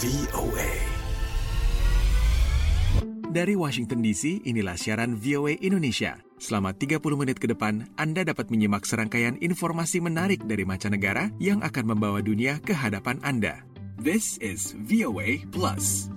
[0.00, 0.72] VOA.
[3.28, 6.16] Dari Washington DC, inilah siaran VOA Indonesia.
[6.40, 11.84] Selama 30 menit ke depan, Anda dapat menyimak serangkaian informasi menarik dari mancanegara yang akan
[11.84, 13.60] membawa dunia ke hadapan Anda.
[14.00, 16.08] This is VOA Plus.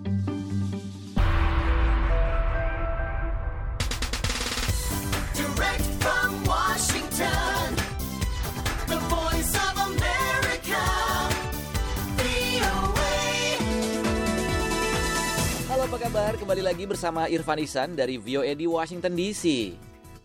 [16.14, 16.38] Kabar?
[16.38, 19.74] Kembali lagi bersama Irfan Isan dari VOA di Washington DC.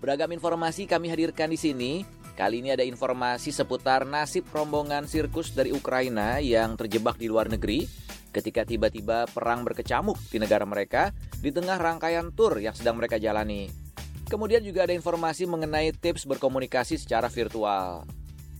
[0.04, 2.04] Beragam informasi kami hadirkan di sini.
[2.36, 7.88] Kali ini ada informasi seputar nasib rombongan sirkus dari Ukraina yang terjebak di luar negeri
[8.36, 11.08] ketika tiba-tiba perang berkecamuk di negara mereka
[11.40, 13.72] di tengah rangkaian tur yang sedang mereka jalani.
[14.28, 18.04] Kemudian juga ada informasi mengenai tips berkomunikasi secara virtual.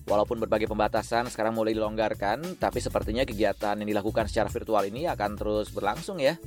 [0.09, 5.37] Walaupun berbagai pembatasan sekarang mulai dilonggarkan, tapi sepertinya kegiatan yang dilakukan secara virtual ini akan
[5.37, 6.40] terus berlangsung ya.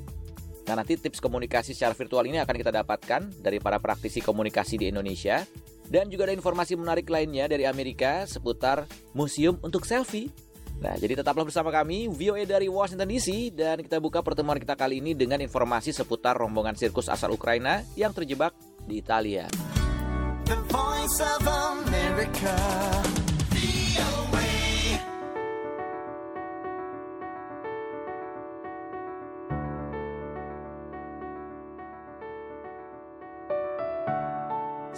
[0.72, 4.88] Nah nanti tips komunikasi secara virtual ini akan kita dapatkan dari para praktisi komunikasi di
[4.88, 5.44] Indonesia.
[5.84, 10.32] Dan juga ada informasi menarik lainnya dari Amerika seputar museum untuk selfie.
[10.80, 15.04] Nah, jadi tetaplah bersama kami, VOA dari Washington DC, dan kita buka pertemuan kita kali
[15.04, 18.56] ini dengan informasi seputar rombongan sirkus asal Ukraina yang terjebak
[18.88, 19.52] di Italia.
[20.48, 22.56] The voice of America,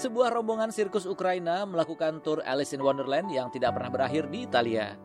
[0.03, 4.99] Sebuah rombongan sirkus Ukraina melakukan tur Alice in Wonderland yang tidak pernah berakhir di Italia.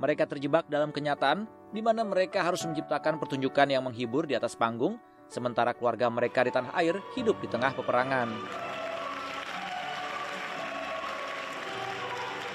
[0.00, 4.96] Mereka terjebak dalam kenyataan di mana mereka harus menciptakan pertunjukan yang menghibur di atas panggung,
[5.28, 8.32] sementara keluarga mereka di tanah air hidup di tengah peperangan.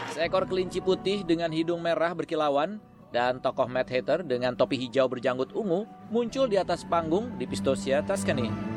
[0.10, 2.82] Seekor kelinci putih dengan hidung merah berkilauan
[3.14, 8.02] dan tokoh Mad Hatter dengan topi hijau berjanggut ungu muncul di atas panggung di Pistoia,
[8.02, 8.75] Tuscany.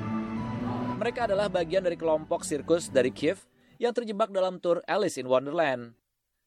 [0.98, 3.46] Mereka adalah bagian dari kelompok sirkus dari Kiev
[3.78, 5.94] yang terjebak dalam tur Alice in Wonderland.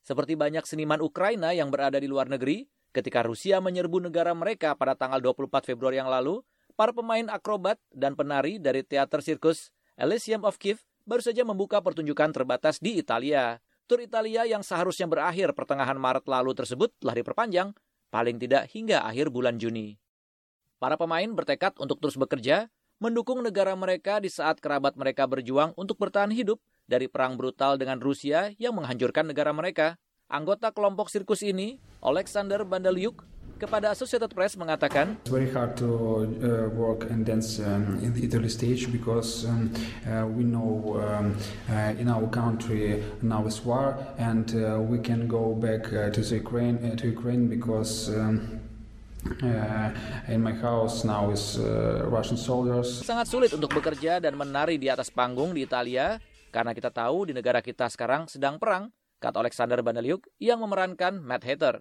[0.04, 4.92] Seperti banyak seniman Ukraina yang berada di luar negeri, ketika Rusia menyerbu negara mereka pada
[5.00, 6.44] tanggal 24 Februari yang lalu,
[6.76, 12.36] para pemain akrobat dan penari dari teater sirkus Elysium of Kiev baru saja membuka pertunjukan
[12.36, 13.56] terbatas di Italia.
[13.88, 17.72] Tur Italia yang seharusnya berakhir pertengahan Maret lalu tersebut telah diperpanjang,
[18.12, 19.96] paling tidak hingga akhir bulan Juni.
[20.76, 22.68] Para pemain bertekad untuk terus bekerja,
[23.02, 27.98] mendukung negara mereka di saat kerabat mereka berjuang untuk bertahan hidup dari perang brutal dengan
[27.98, 29.98] Rusia yang menghancurkan negara mereka.
[30.30, 33.26] Anggota kelompok sirkus ini, Alexander Bandaliuk,
[33.58, 36.26] kepada Associated Press mengatakan, It's very hard to
[36.78, 37.58] work and dance
[38.06, 39.50] in the Italy stage because
[40.38, 40.98] we know
[41.98, 44.50] in our country now is war and
[44.86, 48.14] we can go back to the Ukraine to Ukraine because.
[49.42, 49.90] Uh,
[50.30, 53.06] in my house now is uh, Russian soldiers.
[53.06, 56.18] sangat sulit untuk bekerja dan menari di atas panggung di Italia
[56.52, 58.92] karena kita tahu di negara kita sekarang sedang perang,
[59.24, 61.80] kata Alexander Bandaliuk yang memerankan Mad Hatter.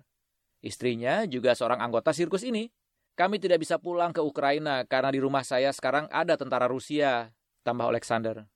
[0.62, 2.70] Istrinya juga seorang anggota sirkus ini.
[3.18, 7.34] Kami tidak bisa pulang ke Ukraina karena di rumah saya sekarang ada tentara Rusia,
[7.66, 8.46] tambah Alexander.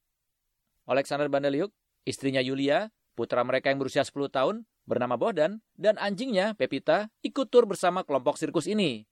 [0.86, 1.74] Alexander Bandaliuk,
[2.06, 7.64] istrinya Yulia, putra mereka yang berusia 10 tahun, bernama Bohdan, dan anjingnya, Pepita, ikut tur
[7.64, 9.08] bersama kelompok sirkus ini.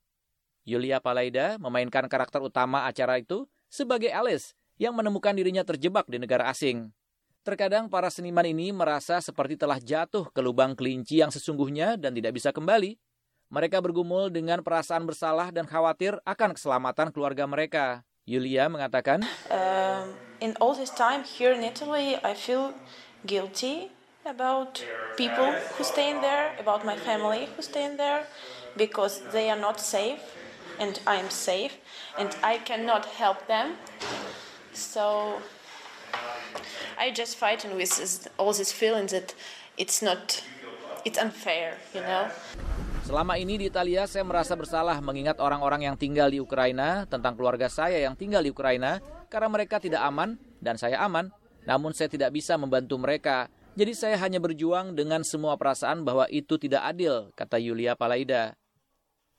[0.63, 6.47] Yulia Palaida memainkan karakter utama acara itu sebagai Alice yang menemukan dirinya terjebak di negara
[6.47, 6.89] asing.
[7.43, 12.39] Terkadang para seniman ini merasa seperti telah jatuh ke lubang kelinci yang sesungguhnya dan tidak
[12.39, 12.95] bisa kembali.
[13.51, 18.07] Mereka bergumul dengan perasaan bersalah dan khawatir akan keselamatan keluarga mereka.
[18.23, 22.71] Yulia mengatakan, Um, in all this time here in Italy, I feel
[23.27, 23.91] guilty
[24.25, 24.83] about
[25.19, 28.23] people who stay in there, about my family who stay in there,
[28.77, 30.19] because they are not safe,
[30.79, 31.77] and I am safe,
[32.17, 33.75] and I cannot help them.
[34.73, 35.37] So
[36.97, 37.91] I just fighting with
[38.39, 39.35] all these feelings that
[39.77, 40.41] it's not,
[41.05, 42.31] it's unfair, you know.
[43.03, 47.67] Selama ini di Italia saya merasa bersalah mengingat orang-orang yang tinggal di Ukraina tentang keluarga
[47.67, 51.27] saya yang tinggal di Ukraina karena mereka tidak aman dan saya aman,
[51.67, 53.51] namun saya tidak bisa membantu mereka.
[53.73, 58.53] Jadi saya hanya berjuang dengan semua perasaan bahwa itu tidak adil, kata Yulia Palaida.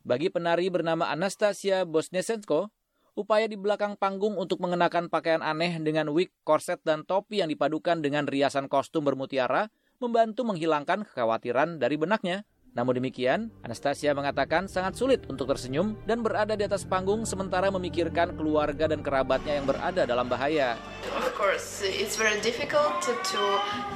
[0.02, 2.66] Bagi penari bernama Anastasia Bosnesenko,
[3.14, 8.02] upaya di belakang panggung untuk mengenakan pakaian aneh dengan wig, korset, dan topi yang dipadukan
[8.02, 9.70] dengan riasan kostum bermutiara
[10.02, 12.42] membantu menghilangkan kekhawatiran dari benaknya.
[12.74, 18.34] Namun demikian, Anastasia mengatakan sangat sulit untuk tersenyum dan berada di atas panggung sementara memikirkan
[18.34, 20.74] keluarga dan kerabatnya yang berada dalam bahaya.
[21.14, 23.42] Of course, it's very difficult to, to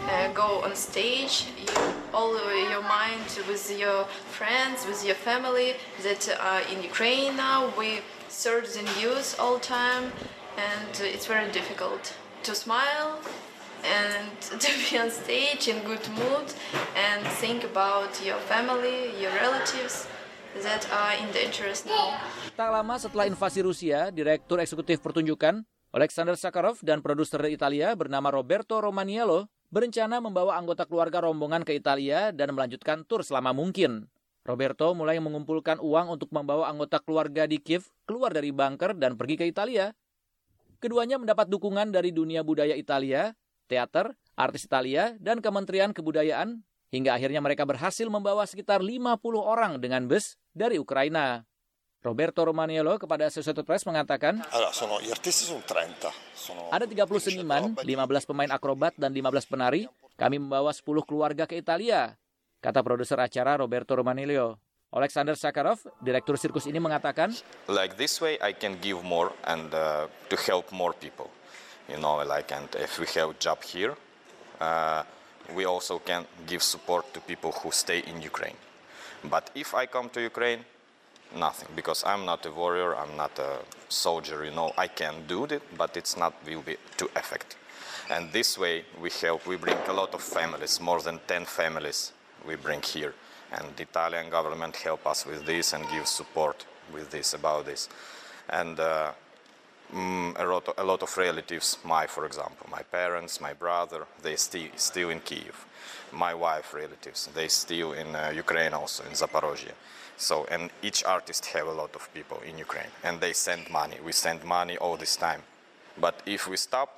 [0.06, 1.50] uh, go on stage.
[1.58, 1.74] You
[2.14, 2.38] all
[2.70, 5.74] your mind with your friends, with your family
[6.06, 7.74] that are in Ukraine now.
[7.74, 8.00] We
[8.30, 10.14] search the news all time,
[10.54, 12.14] and it's very difficult
[12.46, 13.18] to smile
[13.84, 16.46] and to be on stage in good mood
[16.96, 20.08] and think about your family, your relatives
[20.62, 22.18] that are in dangerous now.
[22.58, 28.28] Tak lama setelah invasi Rusia, Direktur Eksekutif Pertunjukan Alexander Sakharov dan produser dari Italia bernama
[28.28, 34.04] Roberto Romaniello berencana membawa anggota keluarga rombongan ke Italia dan melanjutkan tur selama mungkin.
[34.44, 39.36] Roberto mulai mengumpulkan uang untuk membawa anggota keluarga di Kiev keluar dari bunker dan pergi
[39.40, 39.92] ke Italia.
[40.80, 43.32] Keduanya mendapat dukungan dari dunia budaya Italia,
[43.68, 50.08] teater, artis Italia, dan Kementerian Kebudayaan, hingga akhirnya mereka berhasil membawa sekitar 50 orang dengan
[50.08, 51.44] bus dari Ukraina.
[51.98, 56.08] Roberto Romaniello kepada Associated Press mengatakan, Allora, sono, gli artisti sono 30.
[56.30, 59.90] Sono ada 30 seniman, 15 pemain akrobat, dan 15 penari.
[60.14, 62.14] Kami membawa 10 keluarga ke Italia,
[62.62, 64.58] kata produser acara Roberto Romaniello.
[64.88, 67.34] Alexander Sakharov, direktur sirkus ini mengatakan,
[67.68, 71.28] like this way I can give more and uh, to help more people
[71.88, 73.94] you know like and if we have job here
[74.60, 75.02] uh,
[75.54, 78.56] we also can give support to people who stay in Ukraine.
[79.24, 80.64] But if I come to Ukraine
[81.36, 83.58] nothing because I'm not a warrior I'm not a
[83.88, 87.56] soldier you know I can do it but it's not will be to effect.
[88.10, 92.12] And this way we help we bring a lot of families more than 10 families
[92.46, 93.14] we bring here.
[93.52, 97.88] And the Italian government help us with this and give support with this about this.
[98.50, 99.12] And uh,
[99.92, 104.06] mm, a, lot of, a lot of relatives my for example my parents my brother
[104.22, 105.66] they still still in Kiev
[106.12, 109.72] my wife relatives they still in uh, Ukraine also in Zaporozhye.
[110.16, 113.96] So and each artist have a lot of people in Ukraine and they send money.
[114.04, 115.42] We send money all this time.
[116.00, 116.90] But if we stop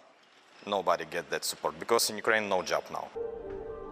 [0.67, 3.09] nobody get that support because in Ukraine no job now.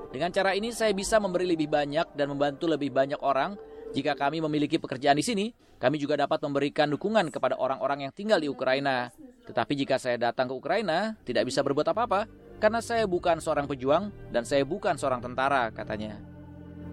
[0.08, 3.60] Dengan cara ini saya bisa memberi lebih banyak dan membantu lebih banyak orang.
[3.96, 5.46] Jika kami memiliki pekerjaan di sini,
[5.80, 9.08] kami juga dapat memberikan dukungan kepada orang-orang yang tinggal di Ukraina.
[9.48, 14.10] Tetapi jika saya datang ke Ukraina, tidak bisa berbuat apa-apa karena saya bukan seorang pejuang
[14.34, 16.20] dan saya bukan seorang tentara, katanya.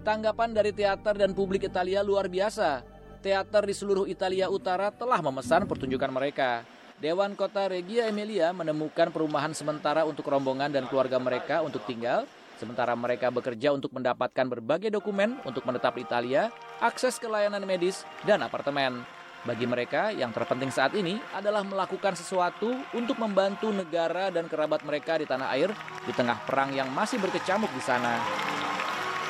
[0.06, 2.86] Tanggapan dari teater dan publik Italia luar biasa.
[3.20, 6.62] Teater di seluruh Italia Utara telah memesan pertunjukan mereka.
[6.96, 12.24] Dewan Kota Regia Emilia menemukan perumahan sementara untuk rombongan dan keluarga mereka untuk tinggal
[12.56, 16.48] Sementara mereka bekerja untuk mendapatkan berbagai dokumen untuk menetap di Italia,
[16.80, 19.04] akses ke layanan medis, dan apartemen.
[19.46, 25.22] Bagi mereka, yang terpenting saat ini adalah melakukan sesuatu untuk membantu negara dan kerabat mereka
[25.22, 25.70] di tanah air
[26.02, 28.18] di tengah perang yang masih berkecamuk di sana.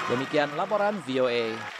[0.08, 1.75] Demikian laporan VOA.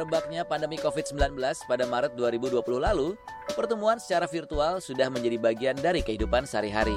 [0.00, 1.36] Merebaknya pandemi COVID-19
[1.68, 3.20] pada Maret 2020 lalu,
[3.52, 6.96] pertemuan secara virtual sudah menjadi bagian dari kehidupan sehari-hari.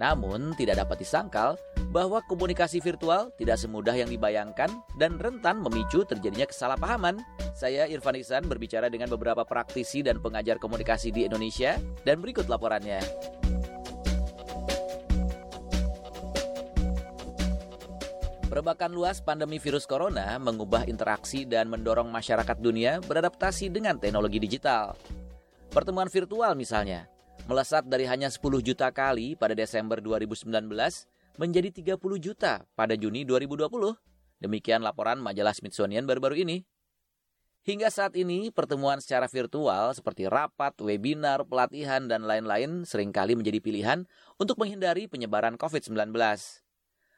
[0.00, 1.60] Namun, tidak dapat disangkal
[1.92, 7.20] bahwa komunikasi virtual tidak semudah yang dibayangkan dan rentan memicu terjadinya kesalahpahaman.
[7.52, 11.76] Saya Irfan Iksan berbicara dengan beberapa praktisi dan pengajar komunikasi di Indonesia
[12.08, 13.04] dan berikut laporannya.
[18.54, 24.94] Perebakan luas pandemi virus corona mengubah interaksi dan mendorong masyarakat dunia beradaptasi dengan teknologi digital.
[25.74, 27.10] Pertemuan virtual misalnya,
[27.50, 30.70] melesat dari hanya 10 juta kali pada Desember 2019
[31.34, 33.66] menjadi 30 juta pada Juni 2020.
[34.38, 36.62] Demikian laporan majalah Smithsonian baru-baru ini.
[37.66, 43.58] Hingga saat ini, pertemuan secara virtual seperti rapat, webinar, pelatihan, dan lain-lain sering kali menjadi
[43.58, 44.06] pilihan
[44.38, 46.14] untuk menghindari penyebaran COVID-19.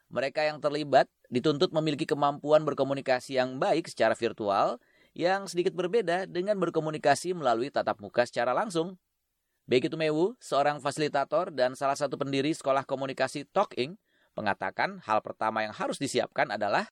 [0.06, 4.78] Mereka yang terlibat dituntut memiliki kemampuan berkomunikasi yang baik secara virtual
[5.16, 8.94] yang sedikit berbeda dengan berkomunikasi melalui tatap muka secara langsung.
[9.66, 13.98] Becky Tumewu, seorang fasilitator dan salah satu pendiri sekolah komunikasi Talking,
[14.38, 16.86] mengatakan hal pertama yang harus disiapkan adalah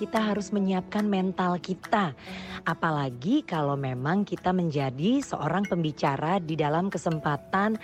[0.00, 2.16] kita harus menyiapkan mental kita.
[2.64, 7.76] Apalagi kalau memang kita menjadi seorang pembicara di dalam kesempatan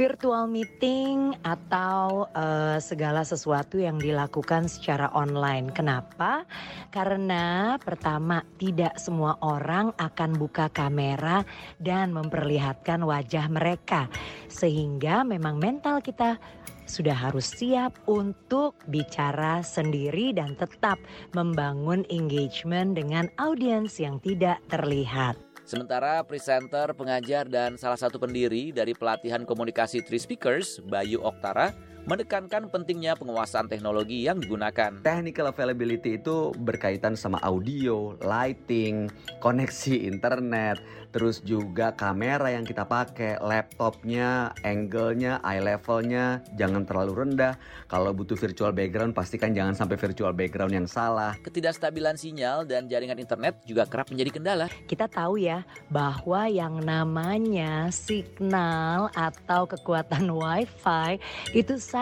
[0.00, 5.68] virtual meeting atau eh, segala sesuatu yang dilakukan secara online.
[5.76, 6.48] Kenapa?
[6.88, 11.44] Karena pertama, tidak semua orang akan buka kamera
[11.76, 14.08] dan memperlihatkan wajah mereka,
[14.48, 16.40] sehingga memang mental kita
[16.88, 20.96] sudah harus siap untuk bicara sendiri dan tetap
[21.36, 25.49] membangun engagement dengan audiens yang tidak terlihat.
[25.70, 31.70] Sementara presenter, pengajar, dan salah satu pendiri dari pelatihan komunikasi Three Speakers, Bayu Oktara,
[32.08, 35.00] menekankan pentingnya penguasaan teknologi yang digunakan.
[35.06, 39.06] Technical availability itu berkaitan sama audio, lighting,
[39.38, 40.82] koneksi internet,
[41.14, 47.54] terus juga kamera yang kita pakai, laptopnya, angle-nya, eye levelnya jangan terlalu rendah.
[47.86, 51.38] Kalau butuh virtual background pastikan jangan sampai virtual background yang salah.
[51.42, 54.66] Ketidakstabilan sinyal dan jaringan internet juga kerap menjadi kendala.
[54.86, 61.18] Kita tahu ya bahwa yang namanya signal atau kekuatan wifi
[61.54, 61.99] itu sangat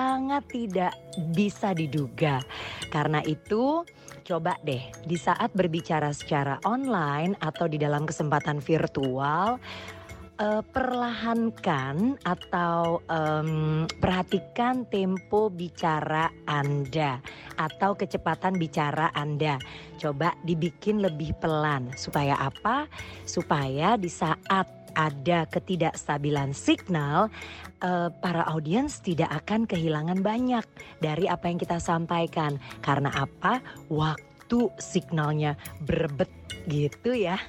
[0.49, 0.95] tidak
[1.35, 2.41] bisa diduga.
[2.89, 3.85] Karena itu
[4.29, 9.57] coba deh di saat berbicara secara online atau di dalam kesempatan virtual
[10.37, 17.25] eh, perlahankan atau em, perhatikan tempo bicara Anda
[17.57, 19.57] atau kecepatan bicara Anda.
[19.97, 22.87] Coba dibikin lebih pelan supaya apa?
[23.25, 27.31] Supaya di saat ada ketidakstabilan signal,
[27.79, 30.67] eh, para audiens tidak akan kehilangan banyak
[30.99, 32.59] dari apa yang kita sampaikan.
[32.83, 33.63] Karena apa?
[33.87, 35.55] Waktu signalnya
[35.87, 36.29] berebet
[36.69, 37.41] gitu ya.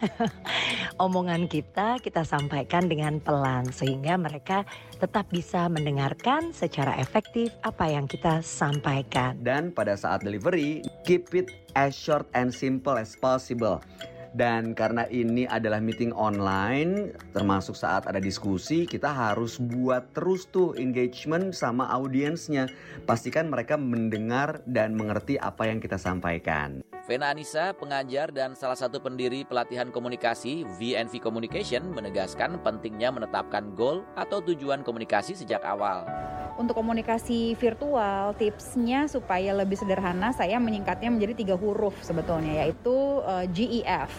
[1.04, 4.64] Omongan kita kita sampaikan dengan pelan sehingga mereka
[4.98, 9.36] tetap bisa mendengarkan secara efektif apa yang kita sampaikan.
[9.44, 13.84] Dan pada saat delivery, keep it as short and simple as possible.
[14.34, 20.78] Dan karena ini adalah meeting online, termasuk saat ada diskusi, kita harus buat terus tuh
[20.78, 22.70] engagement sama audiensnya.
[23.10, 26.86] Pastikan mereka mendengar dan mengerti apa yang kita sampaikan.
[27.10, 34.06] Vena Anissa, pengajar dan salah satu pendiri pelatihan komunikasi VNV Communication menegaskan pentingnya menetapkan goal
[34.14, 36.06] atau tujuan komunikasi sejak awal.
[36.60, 43.46] Untuk komunikasi virtual, tipsnya supaya lebih sederhana, saya menyingkatnya menjadi tiga huruf sebetulnya, yaitu eh,
[43.48, 44.12] GEF.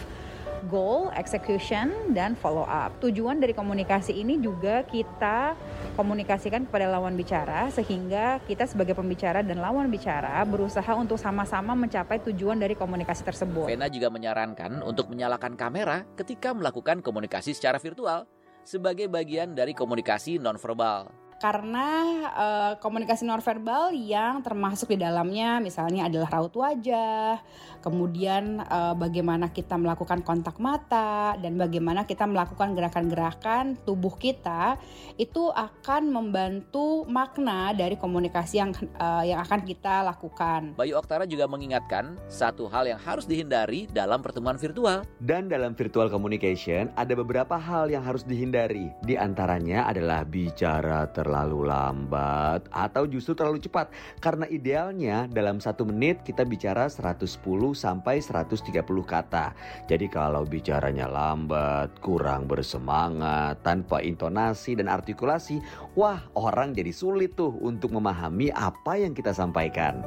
[0.69, 2.93] Goal, execution, dan follow up.
[3.01, 5.57] Tujuan dari komunikasi ini juga kita
[5.97, 12.21] komunikasikan kepada lawan bicara sehingga kita sebagai pembicara dan lawan bicara berusaha untuk sama-sama mencapai
[12.29, 13.69] tujuan dari komunikasi tersebut.
[13.69, 18.29] Vena juga menyarankan untuk menyalakan kamera ketika melakukan komunikasi secara virtual
[18.61, 21.20] sebagai bagian dari komunikasi nonverbal.
[21.41, 21.89] Karena
[22.37, 27.41] eh, komunikasi nonverbal yang termasuk di dalamnya misalnya adalah raut wajah,
[27.81, 34.77] kemudian eh, bagaimana kita melakukan kontak mata dan bagaimana kita melakukan gerakan-gerakan tubuh kita
[35.17, 40.77] itu akan membantu makna dari komunikasi yang eh, yang akan kita lakukan.
[40.77, 45.01] Bayu Oktara juga mengingatkan satu hal yang harus dihindari dalam pertemuan virtual.
[45.17, 48.93] Dan dalam virtual communication ada beberapa hal yang harus dihindari.
[49.01, 53.89] Di antaranya adalah bicara terlalu lambat atau justru terlalu cepat.
[54.19, 57.31] Karena idealnya dalam satu menit kita bicara 110
[57.73, 58.67] sampai 130
[59.07, 59.55] kata.
[59.87, 65.63] Jadi kalau bicaranya lambat, kurang bersemangat, tanpa intonasi dan artikulasi,
[65.95, 70.03] wah orang jadi sulit tuh untuk memahami apa yang kita sampaikan.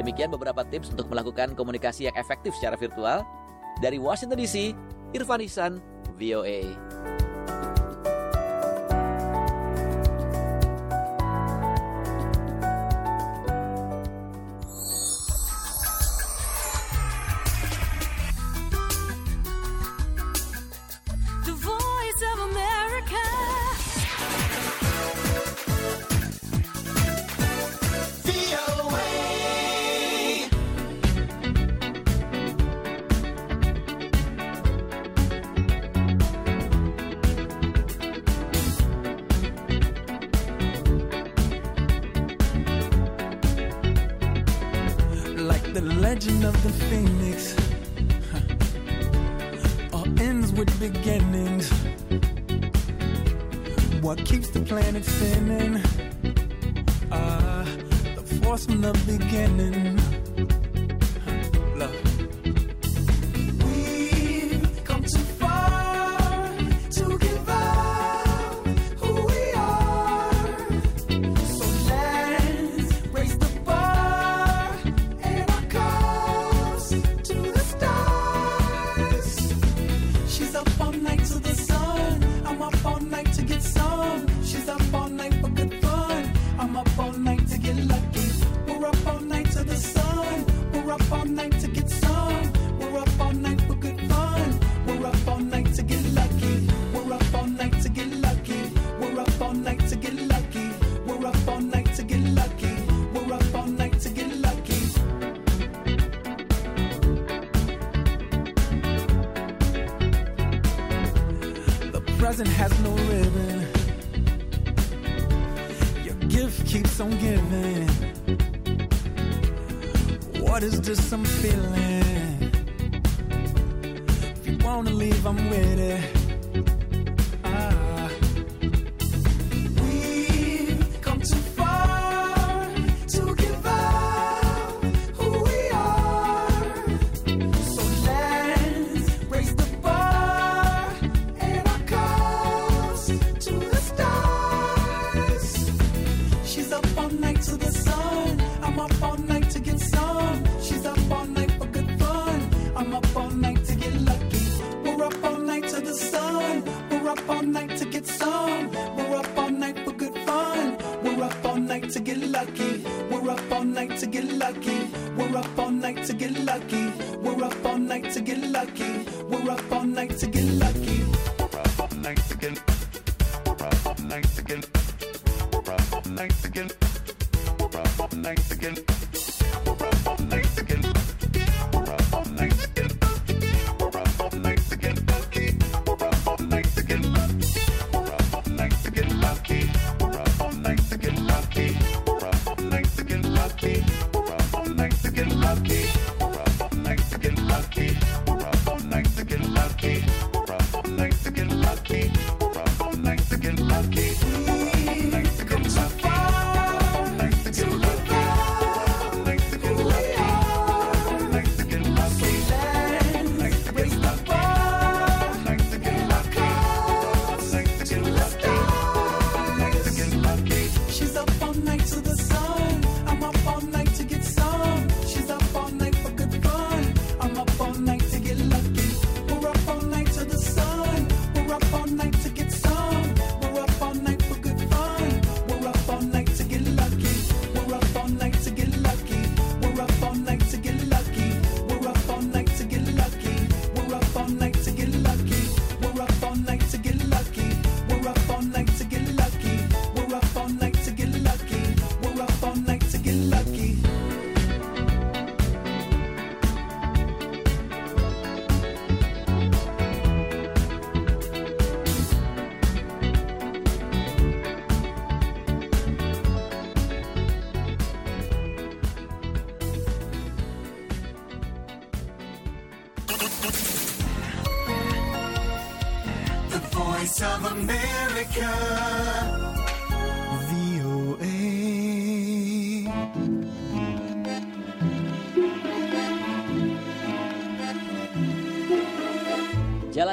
[0.00, 3.20] Demikian beberapa tips untuk melakukan komunikasi yang efektif secara virtual.
[3.84, 4.72] Dari Washington DC,
[5.12, 5.72] Irfan Ihsan,
[6.20, 6.76] VOA.
[55.02, 55.69] The planet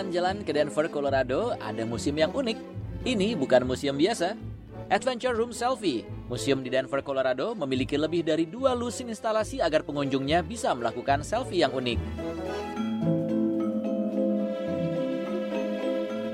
[0.07, 2.55] Jalan-jalan ke Denver, Colorado, ada museum yang unik.
[3.03, 4.39] Ini bukan museum biasa.
[4.87, 10.47] Adventure Room Selfie, museum di Denver, Colorado, memiliki lebih dari dua lusin instalasi agar pengunjungnya
[10.47, 11.99] bisa melakukan selfie yang unik.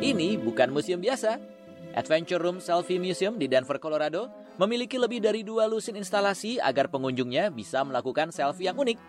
[0.06, 1.42] Ini bukan museum biasa.
[1.98, 4.30] Adventure Room Selfie Museum di Denver, Colorado,
[4.62, 9.02] memiliki lebih dari dua lusin instalasi agar pengunjungnya bisa melakukan selfie yang unik.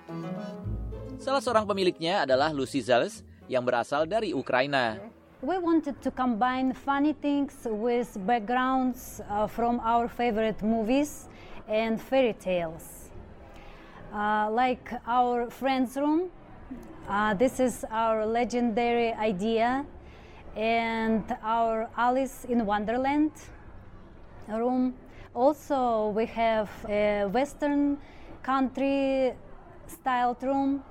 [1.20, 5.00] Salah seorang pemiliknya adalah Lucy Zales yang berasal dari Ukraina.
[5.44, 11.28] We wanted to combine funny things with backgrounds uh, from our favorite movies
[11.68, 13.12] and fairy tales.
[14.09, 16.33] Uh, like our friend's room,
[17.09, 19.85] uh, this is our legendary idea,
[20.57, 23.33] and our Alice in Wonderland
[24.48, 24.94] room.
[25.35, 27.98] Also, we have a Western
[28.42, 29.35] country
[29.87, 30.83] styled room,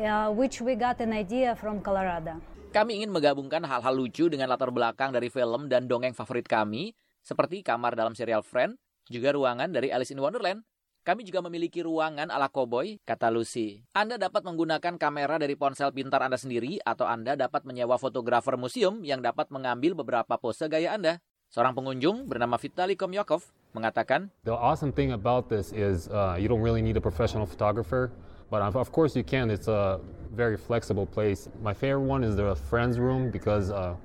[0.00, 2.38] uh, which we got an idea from Colorado.
[2.76, 6.92] Kami ingin menggabungkan hal-hal lucu dengan latar belakang dari film dan dongeng favorit kami,
[7.24, 8.76] seperti kamar dalam serial Friend,
[9.08, 10.60] juga ruangan dari Alice in Wonderland.
[11.06, 13.86] Kami juga memiliki ruangan ala koboi, kata Lucy.
[13.94, 19.06] Anda dapat menggunakan kamera dari ponsel pintar Anda sendiri atau Anda dapat menyewa fotografer museum
[19.06, 21.22] yang dapat mengambil beberapa pose gaya Anda.
[21.54, 26.58] Seorang pengunjung bernama Vitaly Komyakov mengatakan, The awesome thing about this is uh, you don't
[26.60, 28.10] really need a professional photographer,
[28.50, 29.50] but of of course you can.
[29.50, 30.00] It's a
[30.34, 31.48] very flexible place.
[31.62, 33.96] My favorite one is the friends room because uh,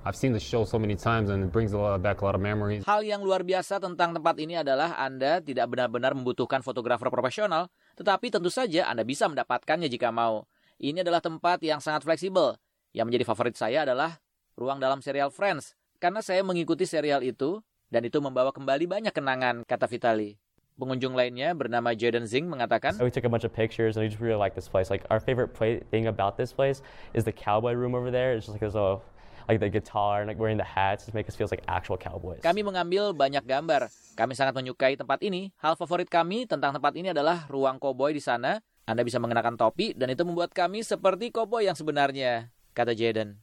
[0.00, 2.32] I've seen the show so many times and it brings a lot back a lot
[2.32, 2.88] of memories.
[2.88, 7.68] Hal yang luar biasa tentang tempat ini adalah Anda tidak benar-benar membutuhkan fotografer profesional,
[8.00, 10.48] tetapi tentu saja Anda bisa mendapatkannya jika mau.
[10.80, 12.56] Ini adalah tempat yang sangat fleksibel.
[12.96, 14.16] Yang menjadi favorit saya adalah
[14.56, 17.60] ruang dalam serial Friends, karena saya mengikuti serial itu
[17.92, 20.40] dan itu membawa kembali banyak kenangan, kata Vitali.
[20.80, 24.16] Pengunjung lainnya bernama Jaden Zing mengatakan, We took a bunch of pictures and we just
[24.16, 24.88] really like this place.
[24.88, 26.80] Like our favorite play- thing about this place
[27.12, 28.32] is the cowboy room over there.
[28.32, 29.04] It's just like there's a
[29.44, 32.40] like the guitar and like wearing the hats just make us feel like actual cowboys.
[32.40, 33.92] Kami mengambil banyak gambar.
[34.16, 35.52] Kami sangat menyukai tempat ini.
[35.60, 38.64] Hal favorit kami tentang tempat ini adalah ruang koboi di sana.
[38.88, 43.38] Anda bisa mengenakan topi dan itu membuat kami seperti koboi yang sebenarnya, kata Jaden.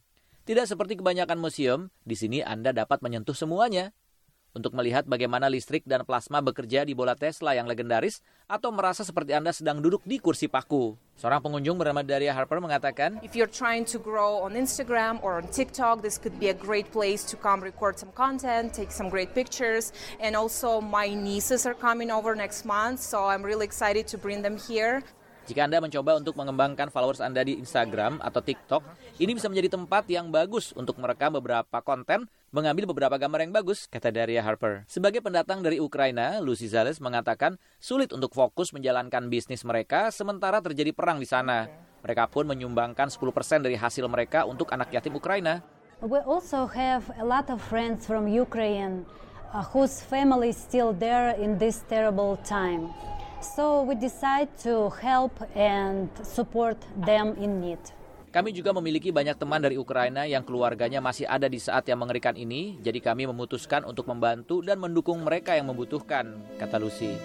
[0.48, 3.92] Tidak seperti kebanyakan museum, di sini Anda dapat menyentuh semuanya.
[4.56, 9.36] Untuk melihat bagaimana listrik dan plasma bekerja di bola Tesla yang legendaris atau merasa seperti
[9.36, 10.96] Anda sedang duduk di kursi paku.
[11.20, 15.46] Seorang pengunjung bernama Daria Harper mengatakan, If you're trying to grow on Instagram or on
[15.52, 19.36] TikTok, this could be a great place to come record some content, take some great
[19.36, 19.92] pictures.
[20.16, 24.40] And also, my nieces are coming over next month, so I'm really excited to bring
[24.40, 25.04] them here.
[25.48, 28.84] Jika Anda mencoba untuk mengembangkan followers Anda di Instagram atau TikTok,
[29.16, 33.84] ini bisa menjadi tempat yang bagus untuk merekam beberapa konten, mengambil beberapa gambar yang bagus,
[33.88, 34.88] kata Daria Harper.
[34.88, 40.96] Sebagai pendatang dari Ukraina, Lucy Zales mengatakan sulit untuk fokus menjalankan bisnis mereka sementara terjadi
[40.96, 41.68] perang di sana.
[42.00, 45.60] Mereka pun menyumbangkan 10% dari hasil mereka untuk anak yatim Ukraina.
[45.98, 49.02] We also have a lot of friends from Ukraine
[49.50, 52.94] uh, whose family is still there in this terrible time.
[53.42, 57.82] So we decide to help and support them in need.
[58.38, 62.38] Kami juga memiliki banyak teman dari Ukraina yang keluarganya masih ada di saat yang mengerikan
[62.38, 67.18] ini, jadi kami memutuskan untuk membantu dan mendukung mereka yang membutuhkan, kata Lucy.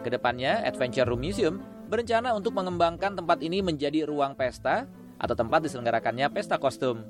[0.00, 4.88] Ke depannya, Adventure Room Museum berencana untuk mengembangkan tempat ini menjadi ruang pesta
[5.20, 7.04] atau tempat diselenggarakannya pesta kostum.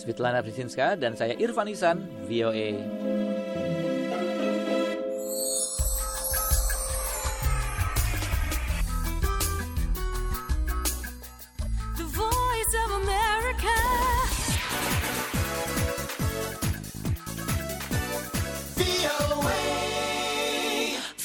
[0.00, 2.72] Svetlana Prisinska dan saya Irfan Isan, VOA.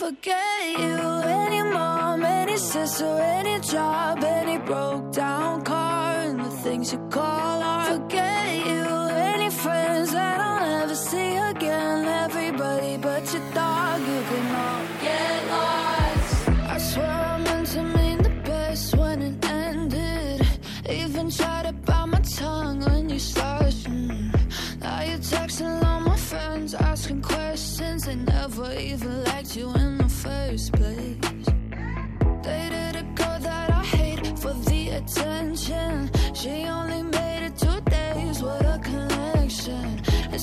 [0.05, 6.93] Forget you, any mom, any sister, any job, any broke down car, and the things
[6.93, 7.34] you call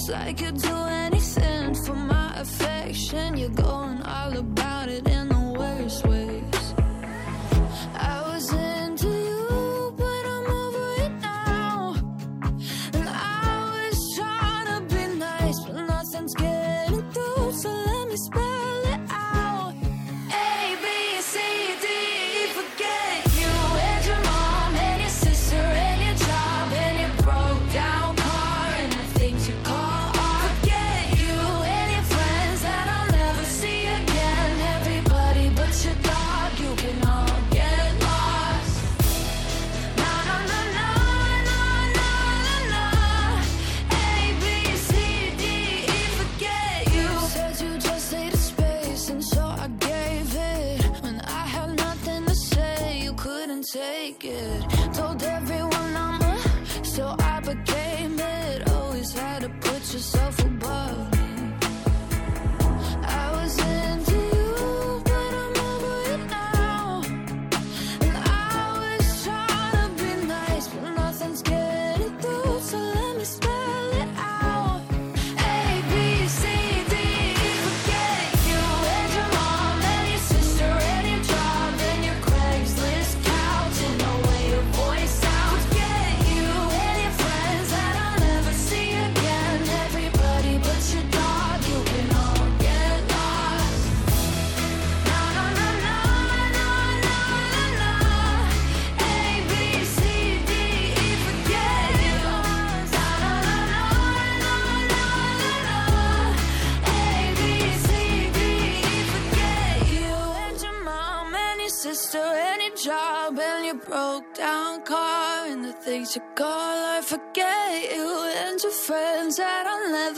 [0.09, 3.37] like you'd do anything for my affection.
[3.37, 4.02] You're going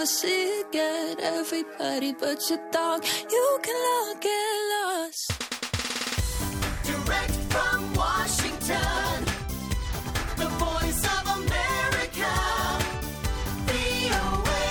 [0.05, 1.17] never see again.
[1.21, 5.33] Everybody but your dog, you can all get lost.
[6.85, 9.17] Direct from Washington,
[10.37, 12.33] the voice of America,
[13.65, 14.69] VOA.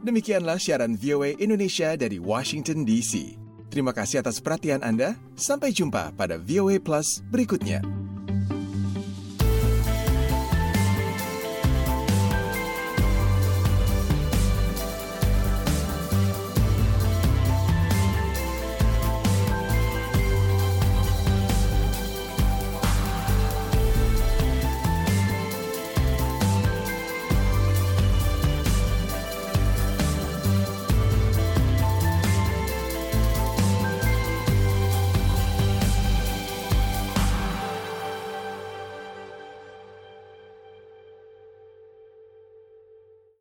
[0.00, 3.36] Demikianlah siaran VOA Indonesia dari Washington DC.
[3.68, 5.14] Terima kasih atas perhatian Anda.
[5.36, 8.09] Sampai jumpa pada VOA Plus berikutnya.